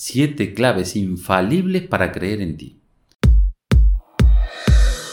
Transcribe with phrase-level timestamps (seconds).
[0.00, 2.80] 7 claves infalibles para creer en ti.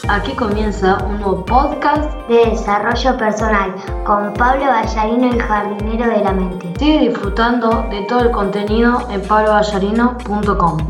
[0.08, 6.32] Aquí comienza un nuevo podcast de desarrollo personal con Pablo Ballarino, el jardinero de la
[6.32, 6.72] mente.
[6.78, 10.86] Sigue disfrutando de todo el contenido en pabloballarino.com.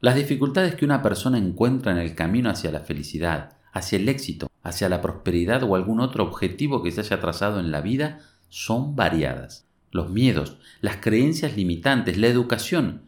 [0.00, 4.46] Las dificultades que una persona encuentra en el camino hacia la felicidad, hacia el éxito,
[4.62, 8.94] hacia la prosperidad o algún otro objetivo que se haya trazado en la vida son
[8.94, 9.65] variadas
[9.96, 13.02] los miedos, las creencias limitantes, la educación,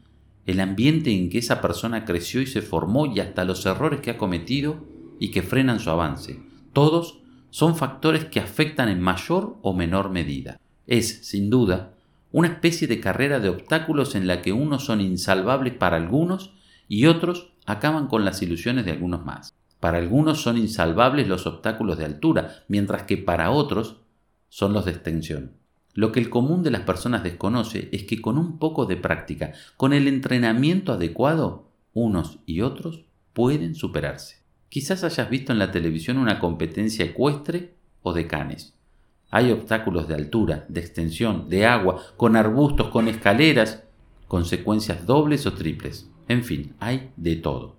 [0.46, 4.10] el ambiente en que esa persona creció y se formó y hasta los errores que
[4.10, 4.84] ha cometido
[5.20, 6.40] y que frenan su avance.
[6.72, 10.60] Todos son factores que afectan en mayor o menor medida.
[10.86, 11.94] Es, sin duda,
[12.32, 16.54] una especie de carrera de obstáculos en la que unos son insalvables para algunos
[16.88, 19.54] y otros acaban con las ilusiones de algunos más.
[19.80, 23.98] Para algunos son insalvables los obstáculos de altura, mientras que para otros
[24.48, 25.52] son los de extensión.
[25.94, 29.52] Lo que el común de las personas desconoce es que con un poco de práctica,
[29.76, 34.38] con el entrenamiento adecuado, unos y otros pueden superarse.
[34.68, 38.74] Quizás hayas visto en la televisión una competencia ecuestre o de canes.
[39.30, 43.84] Hay obstáculos de altura, de extensión, de agua, con arbustos, con escaleras,
[44.26, 46.10] consecuencias dobles o triples.
[46.28, 47.76] En fin, hay de todo.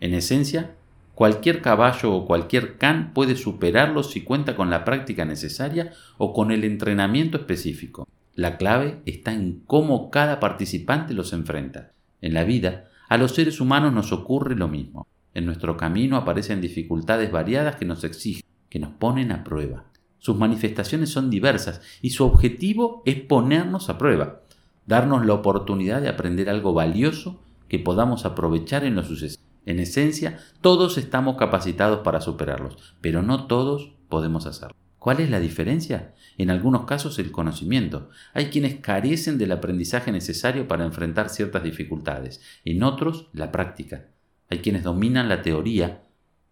[0.00, 0.76] En esencia,
[1.22, 6.50] Cualquier caballo o cualquier can puede superarlo si cuenta con la práctica necesaria o con
[6.50, 8.08] el entrenamiento específico.
[8.34, 11.92] La clave está en cómo cada participante los enfrenta.
[12.22, 15.06] En la vida, a los seres humanos nos ocurre lo mismo.
[15.32, 19.84] En nuestro camino aparecen dificultades variadas que nos exigen, que nos ponen a prueba.
[20.18, 24.40] Sus manifestaciones son diversas y su objetivo es ponernos a prueba,
[24.86, 29.51] darnos la oportunidad de aprender algo valioso que podamos aprovechar en los sucesos.
[29.64, 34.74] En esencia, todos estamos capacitados para superarlos, pero no todos podemos hacerlo.
[34.98, 36.14] ¿Cuál es la diferencia?
[36.36, 38.08] En algunos casos el conocimiento.
[38.34, 44.08] Hay quienes carecen del aprendizaje necesario para enfrentar ciertas dificultades, en otros la práctica.
[44.50, 46.02] Hay quienes dominan la teoría,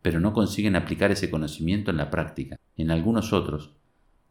[0.02, 2.56] pero no consiguen aplicar ese conocimiento en la práctica.
[2.76, 3.72] En algunos otros,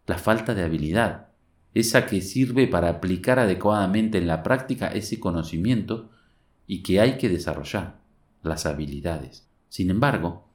[0.07, 1.27] la falta de habilidad,
[1.73, 6.09] esa que sirve para aplicar adecuadamente en la práctica ese conocimiento
[6.65, 7.99] y que hay que desarrollar
[8.43, 9.47] las habilidades.
[9.69, 10.47] Sin embargo,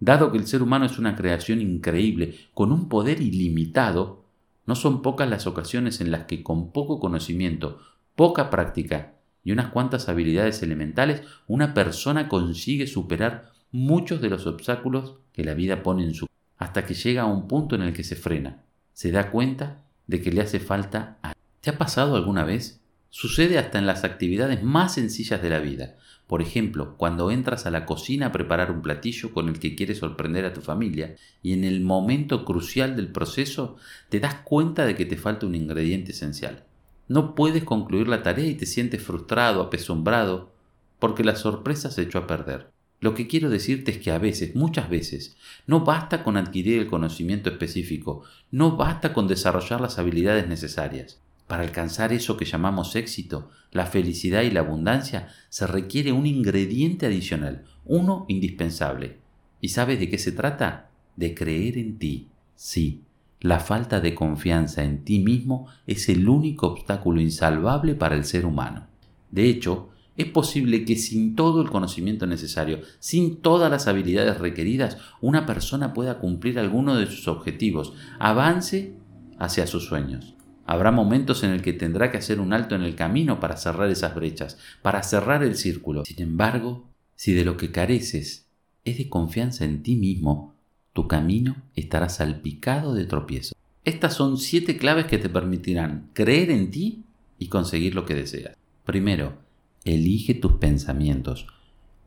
[0.00, 4.24] dado que el ser humano es una creación increíble, con un poder ilimitado,
[4.66, 7.80] no son pocas las ocasiones en las que con poco conocimiento,
[8.14, 9.14] poca práctica
[9.44, 15.54] y unas cuantas habilidades elementales, una persona consigue superar muchos de los obstáculos que la
[15.54, 16.26] vida pone en su
[16.58, 20.20] hasta que llega a un punto en el que se frena, se da cuenta de
[20.20, 21.32] que le hace falta a...
[21.60, 22.80] ¿Te ha pasado alguna vez?
[23.10, 25.96] Sucede hasta en las actividades más sencillas de la vida.
[26.32, 29.98] Por ejemplo, cuando entras a la cocina a preparar un platillo con el que quieres
[29.98, 33.76] sorprender a tu familia y en el momento crucial del proceso
[34.08, 36.64] te das cuenta de que te falta un ingrediente esencial.
[37.06, 40.54] No puedes concluir la tarea y te sientes frustrado, apesumbrado,
[40.98, 42.70] porque la sorpresa se echó a perder.
[43.00, 46.86] Lo que quiero decirte es que a veces, muchas veces, no basta con adquirir el
[46.86, 51.20] conocimiento específico, no basta con desarrollar las habilidades necesarias.
[51.52, 57.04] Para alcanzar eso que llamamos éxito, la felicidad y la abundancia, se requiere un ingrediente
[57.04, 59.18] adicional, uno indispensable.
[59.60, 60.88] ¿Y sabes de qué se trata?
[61.14, 62.28] De creer en ti.
[62.56, 63.02] Sí,
[63.38, 68.46] la falta de confianza en ti mismo es el único obstáculo insalvable para el ser
[68.46, 68.86] humano.
[69.30, 74.96] De hecho, es posible que sin todo el conocimiento necesario, sin todas las habilidades requeridas,
[75.20, 78.94] una persona pueda cumplir alguno de sus objetivos, avance
[79.38, 80.34] hacia sus sueños.
[80.64, 83.90] Habrá momentos en el que tendrá que hacer un alto en el camino para cerrar
[83.90, 86.04] esas brechas, para cerrar el círculo.
[86.04, 88.46] Sin embargo, si de lo que careces
[88.84, 90.54] es de confianza en ti mismo,
[90.92, 93.56] tu camino estará salpicado de tropiezos.
[93.84, 97.04] Estas son siete claves que te permitirán creer en ti
[97.38, 98.56] y conseguir lo que deseas.
[98.84, 99.38] Primero,
[99.84, 101.46] elige tus pensamientos.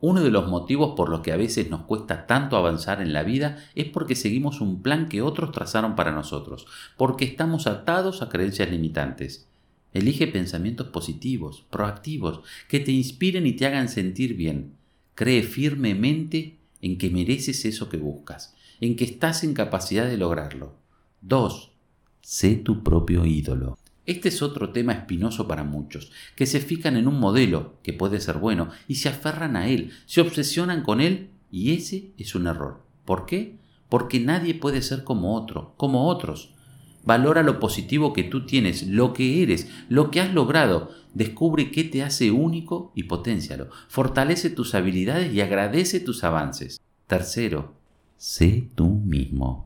[0.00, 3.22] Uno de los motivos por los que a veces nos cuesta tanto avanzar en la
[3.22, 6.66] vida es porque seguimos un plan que otros trazaron para nosotros,
[6.98, 9.46] porque estamos atados a creencias limitantes.
[9.94, 14.74] Elige pensamientos positivos, proactivos, que te inspiren y te hagan sentir bien.
[15.14, 20.74] Cree firmemente en que mereces eso que buscas, en que estás en capacidad de lograrlo.
[21.22, 21.70] 2.
[22.20, 23.78] Sé tu propio ídolo.
[24.06, 28.20] Este es otro tema espinoso para muchos, que se fijan en un modelo, que puede
[28.20, 32.46] ser bueno, y se aferran a él, se obsesionan con él, y ese es un
[32.46, 32.82] error.
[33.04, 33.56] ¿Por qué?
[33.88, 36.54] Porque nadie puede ser como otro, como otros.
[37.04, 40.90] Valora lo positivo que tú tienes, lo que eres, lo que has logrado.
[41.14, 43.70] Descubre qué te hace único y potencialo.
[43.88, 46.80] Fortalece tus habilidades y agradece tus avances.
[47.06, 47.74] Tercero,
[48.16, 49.65] sé tú mismo.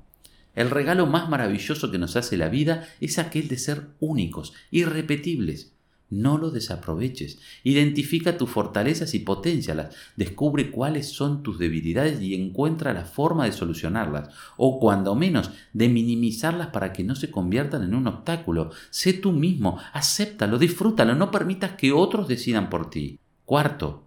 [0.61, 5.73] El regalo más maravilloso que nos hace la vida es aquel de ser únicos, irrepetibles.
[6.11, 7.39] No lo desaproveches.
[7.65, 9.95] Identifica tus fortalezas y potencialas.
[10.17, 14.29] Descubre cuáles son tus debilidades y encuentra la forma de solucionarlas.
[14.59, 18.71] O cuando menos de minimizarlas para que no se conviertan en un obstáculo.
[18.91, 23.19] Sé tú mismo, acéptalo, disfrútalo, no permitas que otros decidan por ti.
[23.47, 24.03] Cuarto,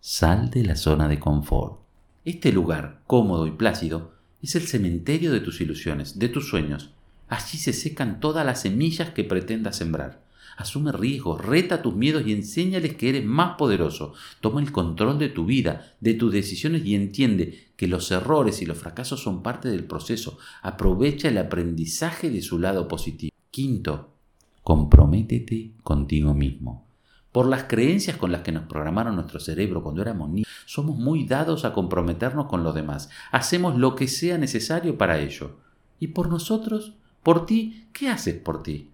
[0.00, 1.80] sal de la zona de confort.
[2.24, 6.90] Este lugar, cómodo y plácido, es el cementerio de tus ilusiones, de tus sueños.
[7.28, 10.26] Allí se secan todas las semillas que pretendas sembrar.
[10.56, 14.14] Asume riesgos, reta tus miedos y enséñales que eres más poderoso.
[14.40, 18.66] Toma el control de tu vida, de tus decisiones y entiende que los errores y
[18.66, 20.38] los fracasos son parte del proceso.
[20.62, 23.32] Aprovecha el aprendizaje de su lado positivo.
[23.52, 24.14] Quinto,
[24.64, 26.87] comprométete contigo mismo.
[27.32, 31.24] Por las creencias con las que nos programaron nuestro cerebro cuando éramos niños, somos muy
[31.24, 33.10] dados a comprometernos con los demás.
[33.30, 35.58] Hacemos lo que sea necesario para ello.
[36.00, 36.94] ¿Y por nosotros?
[37.22, 37.88] ¿Por ti?
[37.92, 38.90] ¿Qué haces por ti?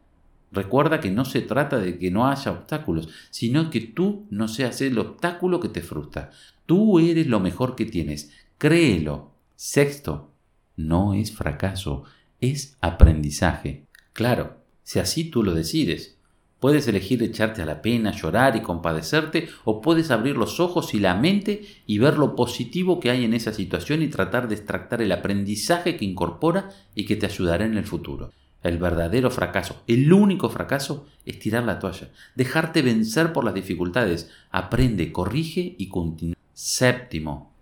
[0.50, 4.80] Recuerda que no se trata de que no haya obstáculos, sino que tú no seas
[4.80, 6.30] el obstáculo que te frustra.
[6.66, 8.32] Tú eres lo mejor que tienes.
[8.58, 9.32] Créelo.
[9.56, 10.30] Sexto,
[10.76, 12.04] no es fracaso,
[12.40, 13.86] es aprendizaje.
[14.12, 16.18] Claro, si así tú lo decides.
[16.64, 20.98] Puedes elegir echarte a la pena, llorar y compadecerte, o puedes abrir los ojos y
[20.98, 25.02] la mente y ver lo positivo que hay en esa situación y tratar de extractar
[25.02, 28.32] el aprendizaje que incorpora y que te ayudará en el futuro.
[28.62, 34.30] El verdadero fracaso, el único fracaso, es tirar la toalla, dejarte vencer por las dificultades.
[34.50, 36.38] Aprende, corrige y continúa.
[36.54, 37.52] Séptimo,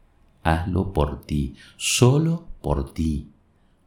[0.44, 3.32] hazlo por ti, solo por ti.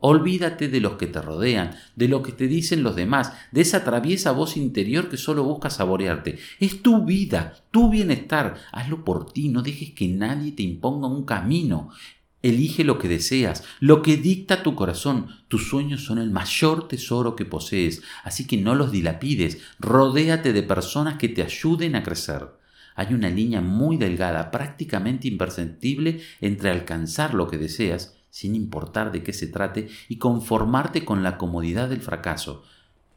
[0.07, 3.83] Olvídate de los que te rodean, de lo que te dicen los demás, de esa
[3.83, 6.37] traviesa voz interior que solo busca saborearte.
[6.59, 8.53] Es tu vida, tu bienestar.
[8.71, 11.89] Hazlo por ti, no dejes que nadie te imponga un camino.
[12.43, 15.25] Elige lo que deseas, lo que dicta tu corazón.
[15.47, 19.57] Tus sueños son el mayor tesoro que posees, así que no los dilapides.
[19.79, 22.49] Rodéate de personas que te ayuden a crecer.
[22.93, 29.23] Hay una línea muy delgada, prácticamente imperceptible, entre alcanzar lo que deseas, sin importar de
[29.23, 32.63] qué se trate, y conformarte con la comodidad del fracaso.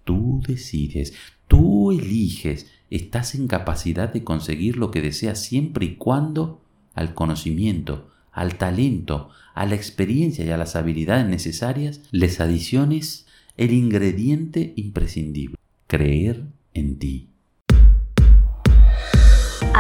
[0.05, 1.13] Tú decides,
[1.49, 6.63] tú eliges, estás en capacidad de conseguir lo que deseas siempre y cuando
[6.95, 13.27] al conocimiento, al talento, a la experiencia y a las habilidades necesarias, les adiciones
[13.57, 15.57] el ingrediente imprescindible,
[15.89, 16.45] creer
[16.75, 17.29] en ti.